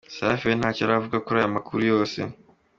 Safi 0.15 0.45
we 0.49 0.53
ntacyo 0.59 0.81
aravuga 0.83 1.17
kuri 1.25 1.37
aya 1.39 1.55
makuru 1.55 1.81
yose. 1.91 2.19